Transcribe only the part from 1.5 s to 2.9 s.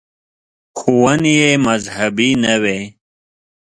مذهبي نه وې.